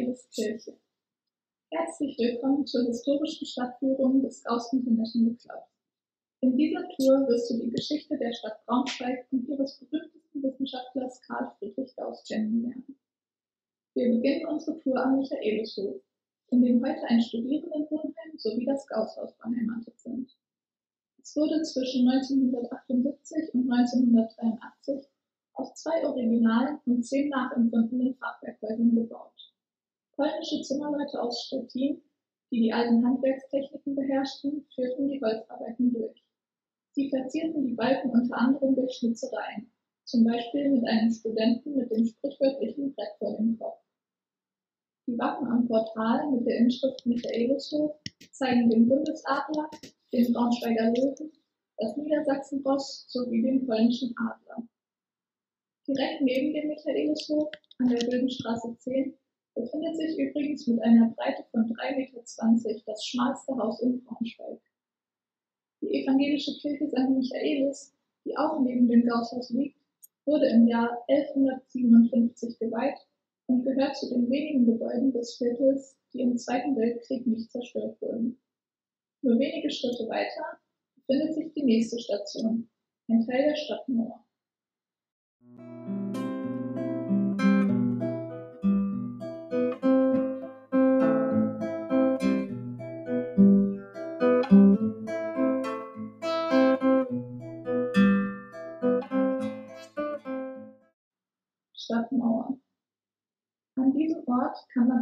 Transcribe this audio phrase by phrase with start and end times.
[0.00, 0.78] Michaeliskirche.
[1.70, 5.64] Herzlich willkommen zur historischen Stadtführung des Gauss International Club.
[6.40, 11.52] In dieser Tour wirst du die Geschichte der Stadt Braunschweig und ihres berühmtesten Wissenschaftlers Karl
[11.58, 12.98] Friedrich Gauss kennenlernen.
[13.94, 16.00] Wir beginnen unsere Tour am Michaelishof,
[16.48, 20.34] in dem heute ein Studierendenwohnheim sowie das Gausshaus beheimatet sind.
[21.22, 25.06] Es wurde zwischen 1978 und 1983
[25.52, 29.49] aus zwei originalen und zehn nachempfundenen Fachwerkhäusern gebaut.
[30.20, 32.02] Polnische Zimmerleute aus Stettin,
[32.52, 36.22] die die alten Handwerkstechniken beherrschten, führten die Holzarbeiten durch.
[36.90, 39.72] Sie verzierten die Balken unter anderem durch Schnitzereien,
[40.04, 43.80] zum Beispiel mit einem Studenten mit dem sprichwörtlichen Brett vor dem Kopf.
[45.06, 47.96] Die Wappen am Portal mit der Inschrift Michaelishof
[48.30, 49.70] zeigen den Bundesadler,
[50.12, 51.32] den Braunschweiger Löwen,
[51.78, 54.68] das Niedersachsenross sowie den polnischen Adler.
[55.88, 59.16] Direkt neben dem Michaelishof an der Wildenstraße 10
[59.60, 64.60] befindet sich übrigens mit einer Breite von 3,20 Meter das schmalste Haus in Braunschweig.
[65.82, 67.10] Die evangelische Kirche St.
[67.10, 67.94] Michaelis,
[68.24, 69.78] die auch neben dem Gausshaus liegt,
[70.26, 72.98] wurde im Jahr 1157 geweiht
[73.46, 78.38] und gehört zu den wenigen Gebäuden des Viertels, die im Zweiten Weltkrieg nicht zerstört wurden.
[79.22, 80.58] Nur wenige Schritte weiter
[80.94, 82.68] befindet sich die nächste Station,
[83.08, 83.56] ein Teil der.
[83.56, 84.24] Stadtmauer.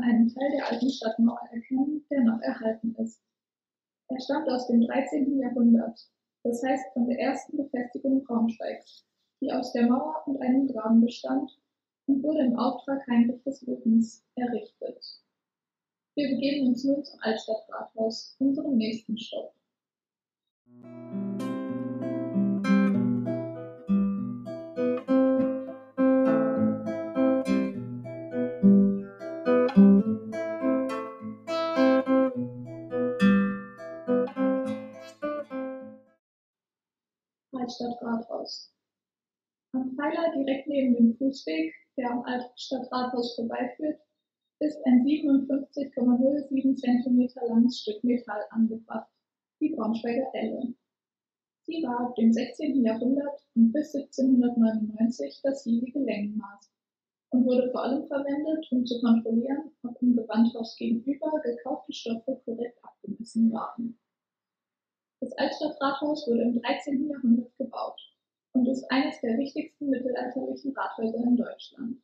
[0.09, 3.23] Einen Teil der alten Stadtmauer erkennen, der noch erhalten ist.
[4.09, 5.39] Er stammt aus dem 13.
[5.39, 6.01] Jahrhundert,
[6.43, 9.05] das heißt von der ersten Befestigung Braunschweigs,
[9.41, 11.51] die aus der Mauer und einem Graben bestand
[12.07, 15.05] und wurde im Auftrag Heinrich des Löwens errichtet.
[16.15, 19.53] Wir begeben uns nun zum Altstadtrathaus, unserem nächsten Stopp.
[37.69, 38.73] Altstadtrathaus.
[39.75, 44.01] Am Pfeiler direkt neben dem Fußweg, der am Altstadtrathaus vorbeiführt,
[44.61, 49.11] ist ein 57,07 cm langes Stück Metall angebracht,
[49.61, 50.75] die Braunschweiger Elle.
[51.67, 52.83] Sie war ab dem 16.
[52.83, 56.73] Jahrhundert und bis 1799 das hiesige Längenmaß
[57.33, 62.83] und wurde vor allem verwendet, um zu kontrollieren, ob im Gewandhaus gegenüber gekaufte Stoffe korrekt
[62.83, 63.99] abgemessen waren.
[65.21, 67.09] Das Altstadtrathaus wurde im 13.
[67.09, 68.01] Jahrhundert gebaut
[68.53, 72.03] und ist eines der wichtigsten mittelalterlichen Rathäuser in Deutschland.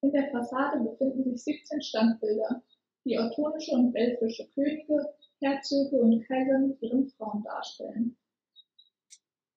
[0.00, 2.62] In der Fassade befinden sich 17 Standbilder,
[3.04, 8.16] die ottonische und belgische Könige, Herzöge und Kaiser mit ihren Frauen darstellen.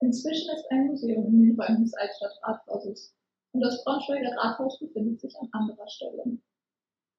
[0.01, 3.15] Inzwischen ist ein Museum in den Räumen des Altstadtrathauses
[3.53, 6.37] und das Braunschweiger Rathaus befindet sich an anderer Stelle.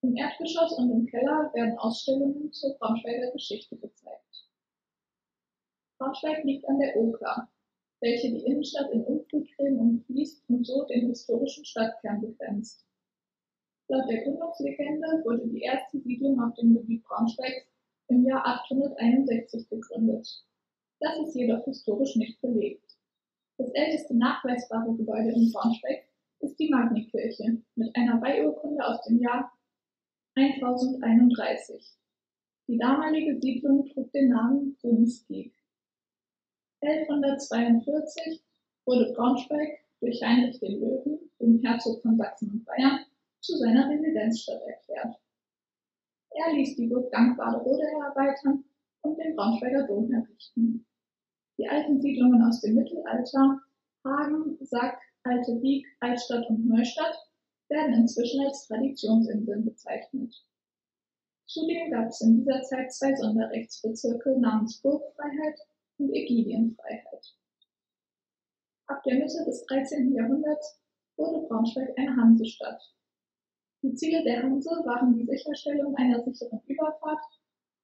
[0.02, 4.45] Im Erdgeschoss und im Keller werden Ausstellungen zur Braunschweiger Geschichte gezeigt.
[5.98, 7.48] Braunschweig liegt an der Oker,
[8.00, 12.84] welche die Innenstadt in Umflutgräben umfließt und so den historischen Stadtkern begrenzt.
[13.88, 17.66] Laut der Gründungslegende wurde die erste Siedlung auf dem Gebiet Braunschweigs
[18.08, 20.28] im Jahr 861 gegründet.
[21.00, 22.96] Das ist jedoch historisch nicht belegt.
[23.58, 26.06] Das älteste nachweisbare Gebäude in Braunschweig
[26.40, 29.50] ist die Magnikirche mit einer Weihurkunde aus dem Jahr
[30.34, 31.96] 1031.
[32.68, 35.55] Die damalige Siedlung trug den Namen Rumskig.
[36.86, 38.44] 1142
[38.84, 43.00] wurde Braunschweig durch Heinrich den Löwen, den Herzog von Sachsen und Bayern,
[43.40, 45.16] zu seiner Residenzstadt erklärt.
[46.30, 48.64] Er ließ die Burg Dankbaderode erweitern
[49.02, 50.86] und den Braunschweiger Dom errichten.
[51.58, 53.60] Die alten Siedlungen aus dem Mittelalter,
[54.04, 57.16] Hagen, Sack, Alte Wieg, Altstadt und Neustadt,
[57.68, 60.32] werden inzwischen als Traditionsinseln bezeichnet.
[61.46, 65.58] Zudem gab es in dieser Zeit zwei Sonderrechtsbezirke namens Burgfreiheit
[65.98, 67.36] und Ägidienfreiheit.
[68.86, 70.12] Ab der Mitte des 13.
[70.14, 70.80] Jahrhunderts
[71.16, 72.80] wurde Braunschweig eine Hansestadt.
[73.82, 77.22] Die Ziele der Hanse waren die Sicherstellung einer sicheren Überfahrt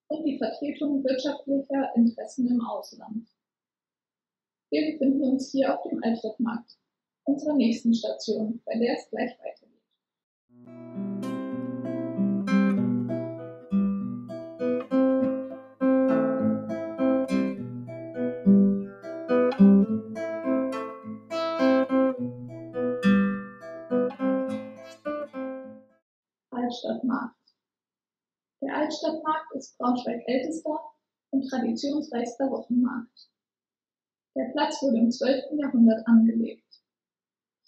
[0.08, 3.28] und die Vertretung wirtschaftlicher Interessen im Ausland.
[4.70, 6.78] Wir befinden uns hier auf dem Altstadtmarkt,
[7.24, 11.11] unserer nächsten Station, bei der es gleich weitergeht.
[26.82, 27.36] Altstadtmarkt.
[28.60, 30.80] Der Altstadtmarkt ist Braunschweig ältester
[31.30, 33.28] und traditionsreichster Wochenmarkt.
[34.34, 35.52] Der Platz wurde im 12.
[35.52, 36.82] Jahrhundert angelegt.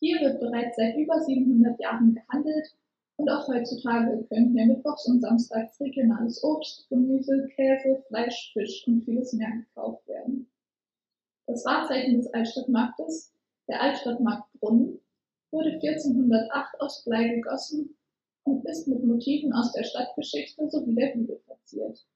[0.01, 2.75] Hier wird bereits seit über 700 Jahren gehandelt
[3.17, 9.05] und auch heutzutage können hier mittwochs und samstags regionales Obst, Gemüse, Käse, Fleisch, Fisch und
[9.05, 10.51] vieles mehr gekauft werden.
[11.47, 13.33] Das Wahrzeichen des Altstadtmarktes,
[13.69, 15.01] der Altstadtmarktbrunnen,
[15.53, 17.97] wurde 1408 aus Blei gegossen
[18.45, 22.07] und ist mit Motiven aus der Stadtgeschichte sowie der Bibel verziert.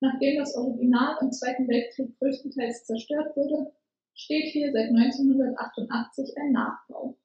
[0.00, 3.72] Nachdem das Original im Zweiten Weltkrieg größtenteils zerstört wurde,
[4.14, 7.16] steht hier seit 1988 ein Nachbau.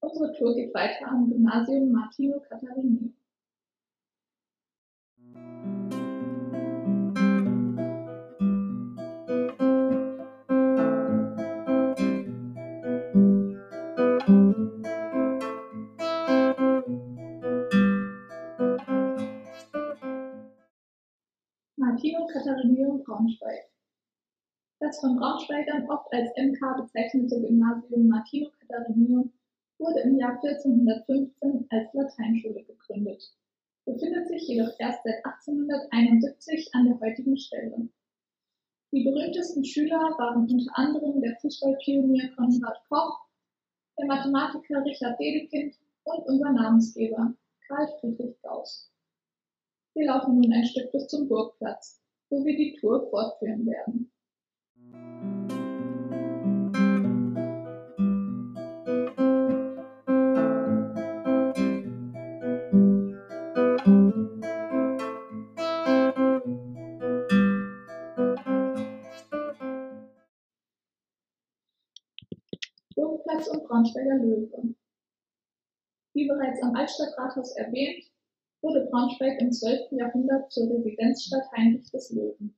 [0.00, 3.14] Unsere Tour geht weiter am Gymnasium Martino Catharini.
[22.64, 23.70] Catharinium Braunschweig.
[24.80, 29.32] Das von Braunschweigern oft als MK bezeichnete Gymnasium Martino Catharinium
[29.78, 33.22] wurde im Jahr 1415 als Lateinschule gegründet,
[33.84, 37.88] befindet sich jedoch erst seit 1871 an der heutigen Stelle.
[38.92, 43.26] Die berühmtesten Schüler waren unter anderem der Fußballpionier Konrad Koch,
[43.98, 45.74] der Mathematiker Richard Dedekind
[46.04, 47.34] und unser Namensgeber
[47.68, 48.90] Karl Friedrich Gauss.
[49.94, 54.10] Wir laufen nun ein Stück bis zum Burgplatz, wo wir die Tour fortführen werden.
[72.94, 74.74] Burgplatz und Braunschweiger Löwe.
[76.14, 78.04] Wie bereits am Altstadtrathaus erwähnt,
[78.64, 79.92] wurde Braunschweig im 12.
[79.92, 82.56] Jahrhundert zur Residenzstadt Heinrich des Löwen.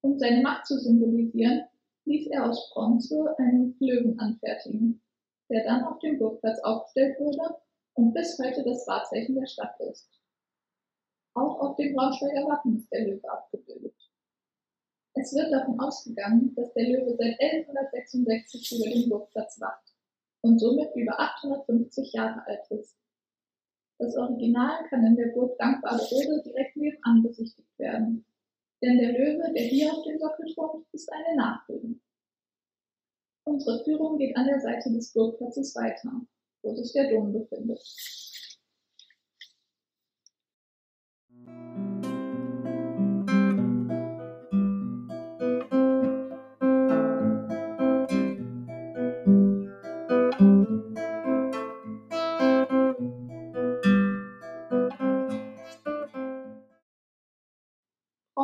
[0.00, 1.66] Um seine Macht zu symbolisieren,
[2.06, 5.02] ließ er aus Bronze einen Löwen anfertigen,
[5.50, 7.56] der dann auf dem Burgplatz aufgestellt wurde
[7.94, 10.08] und bis heute das Wahrzeichen der Stadt ist.
[11.34, 13.94] Auch auf dem Braunschweiger Wappen ist der Löwe abgebildet.
[15.14, 19.94] Es wird davon ausgegangen, dass der Löwe seit 1166 über den Burgplatz wacht
[20.40, 22.96] und somit über 850 Jahre alt ist.
[23.98, 28.24] Das Original kann in der Burg Dankbare Rode direkt nebenan besichtigt werden,
[28.82, 32.00] denn der Löwe, der hier auf dem Sockel thront, ist eine Nachbildung.
[33.44, 36.20] Unsere Führung geht an der Seite des Burgplatzes weiter,
[36.62, 37.80] wo sich der Dom befindet.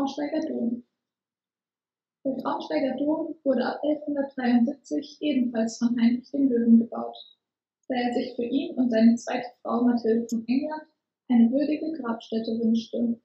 [0.00, 0.82] Braunschweiger Dom.
[2.24, 7.18] Der Braunschweiger Dom wurde ab 1173 ebenfalls von Heinrich dem Löwen gebaut,
[7.86, 10.84] da er sich für ihn und seine zweite Frau Mathilde von England
[11.28, 13.20] eine würdige Grabstätte wünschte.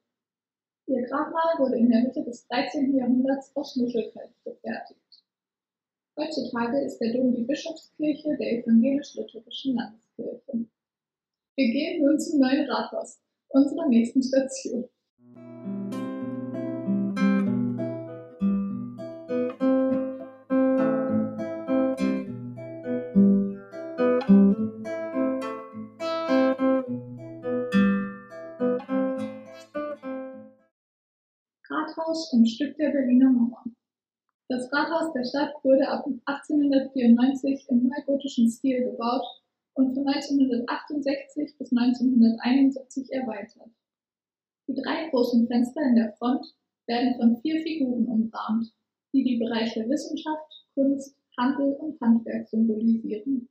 [0.88, 2.94] Ihr Grabmal wurde in der Mitte des 13.
[2.94, 5.24] Jahrhunderts aus Muschelkalk gefertigt.
[6.20, 10.66] Heutzutage ist der Dom die Bischofskirche der evangelisch-lutherischen Landeskirche.
[11.56, 14.90] Wir gehen nun zum neuen Rathaus, unserer nächsten Station.
[31.96, 33.64] Rathaus und Stück der Berliner Mauer.
[34.50, 39.26] Das Rathaus der Stadt wurde ab 1894 im neugotischen Stil gebaut
[39.76, 43.70] und von 1968 bis 1971 erweitert.
[44.68, 46.46] Die drei großen Fenster in der Front
[46.88, 48.74] werden von vier Figuren umrahmt,
[49.14, 53.50] die die Bereiche Wissenschaft, Kunst, Handel und Handwerk symbolisieren.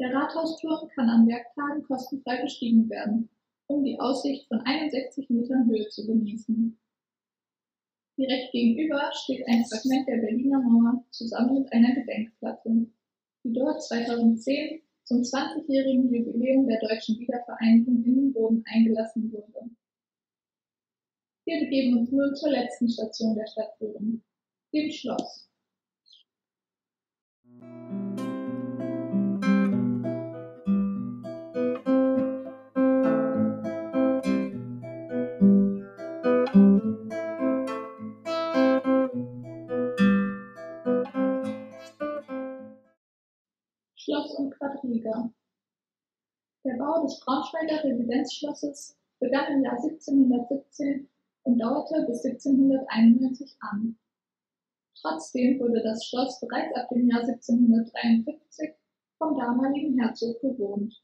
[0.00, 3.30] Der Rathausturm kann an Werktagen kostenfrei bestiegen werden,
[3.68, 6.78] um die Aussicht von 61 Metern Höhe zu genießen.
[8.16, 12.86] Direkt gegenüber steht ein Fragment der Berliner Mauer zusammen mit einer Gedenkplatte,
[13.42, 19.70] die dort 2010 zum 20-jährigen Jubiläum der deutschen Wiedervereinigung in den Boden eingelassen wurde.
[21.44, 24.22] Wir begeben uns nun zur letzten Station der Stadtführung,
[24.72, 25.50] dem Schloss.
[44.36, 45.30] Und Quadriga.
[46.64, 51.08] Der Bau des Braunschweiger Residenzschlosses begann im Jahr 1717
[51.44, 53.96] und dauerte bis 1791 an.
[55.00, 58.74] Trotzdem wurde das Schloss bereits ab dem Jahr 1753
[59.18, 61.02] vom damaligen Herzog bewohnt.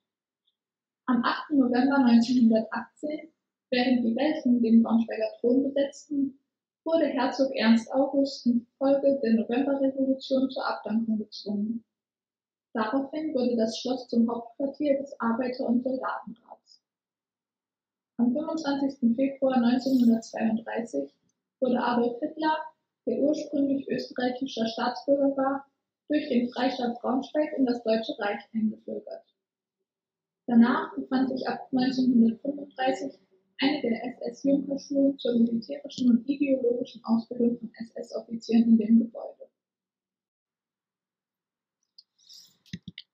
[1.07, 1.51] Am 8.
[1.53, 3.29] November 1918,
[3.71, 6.39] während die Welfen den Braunschweiger Thron besetzten,
[6.85, 11.85] wurde Herzog Ernst August infolge der Novemberrevolution zur Abdankung gezwungen.
[12.73, 16.83] Daraufhin wurde das Schloss zum Hauptquartier des Arbeiter- und Soldatenrats.
[18.19, 19.17] Am 25.
[19.17, 21.11] Februar 1932
[21.61, 22.59] wurde Adolf Hitler,
[23.07, 25.67] der ursprünglich österreichischer Staatsbürger war,
[26.09, 29.25] durch den Freistaat Braunschweig in das Deutsche Reich eingebürgert.
[30.47, 33.19] Danach befand sich ab 1935
[33.61, 39.30] eine der SS-Junkerschulen zur militärischen und ideologischen Ausbildung von SS-Offizieren in dem Gebäude.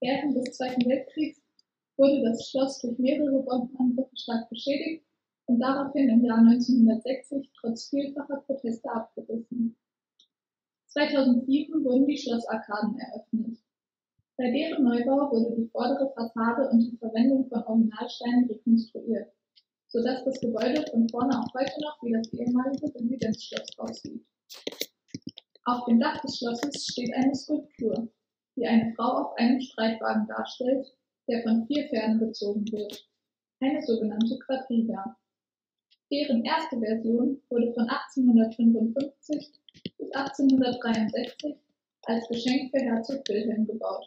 [0.01, 1.41] Während des Zweiten Weltkriegs
[1.97, 5.05] wurde das Schloss durch mehrere Bombenangriffe stark beschädigt
[5.47, 9.77] und daraufhin im Jahr 1960 trotz vielfacher Proteste abgerissen.
[10.89, 13.59] 2007 wurden die Schlossarkaden eröffnet.
[14.37, 19.33] Bei deren Neubau wurde die vordere Fassade unter Verwendung von Originalsteinen rekonstruiert,
[19.89, 24.27] sodass das Gebäude von vorne auch heute noch wie das ehemalige Residenzschloss aussieht.
[25.65, 28.09] Auf dem Dach des Schlosses steht eine Skulptur,
[28.67, 30.93] die eine Frau auf einem Streitwagen darstellt,
[31.29, 33.09] der von vier Pferden gezogen wird,
[33.61, 35.17] eine sogenannte Quadriga.
[36.11, 39.53] Deren erste Version wurde von 1855
[39.99, 41.57] bis 1863
[42.07, 44.05] als Geschenk für Herzog Wilhelm gebaut,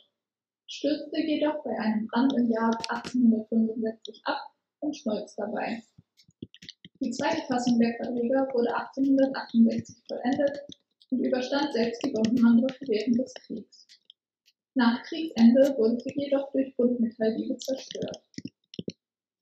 [0.67, 4.41] stürzte jedoch bei einem Brand im Jahr 1865 ab
[4.79, 5.81] und schmolz dabei.
[7.01, 10.59] Die zweite Fassung der Quadriga wurde 1868 vollendet
[11.11, 13.87] und überstand selbst die Bombenangriffe während des Kriegs.
[14.79, 18.23] Nach Kriegsende wurde sie jedoch durch Buntmetalldiebe zerstört.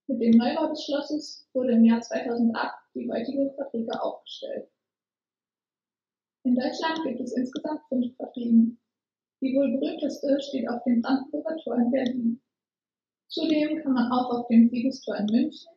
[0.07, 4.67] Mit dem Neubau des Schlosses wurde im Jahr 2008 die heutige Quadriga aufgestellt.
[6.41, 8.79] In Deutschland gibt es insgesamt fünf Quadrigen.
[9.39, 12.41] Die wohl berühmteste steht auf dem Brandenburger Tor in Berlin.
[13.27, 15.69] Zudem kann man auch auf dem Siegestor in München,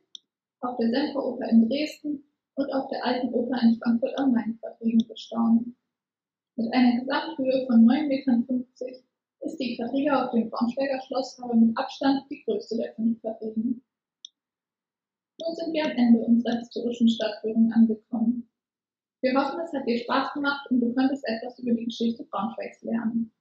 [0.62, 2.24] auf der Semperoper in Dresden
[2.54, 5.76] und auf der Alten Oper in Frankfurt am Main Quadrigen bestaunen.
[6.56, 8.46] Mit einer Gesamthöhe von 9,50 Metern
[9.40, 13.82] ist die Quadriga auf dem Braunschweiger Schloss aber mit Abstand die größte der fünf Quadrigen.
[15.40, 18.50] Nun sind wir am Ende unserer historischen Stadtführung angekommen.
[19.22, 22.82] Wir hoffen, es hat dir Spaß gemacht und du konntest etwas über die Geschichte Braunschweigs
[22.82, 23.32] lernen.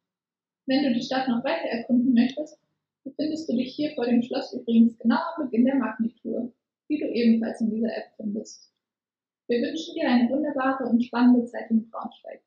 [0.66, 2.60] Wenn du die Stadt noch weiter erkunden möchtest,
[3.04, 6.54] befindest du dich hier vor dem Schloss übrigens genau am Beginn der Magnitur,
[6.90, 8.72] die du ebenfalls in dieser App findest.
[9.48, 12.42] Wir wünschen dir eine wunderbare und spannende Zeit in Braunschweig.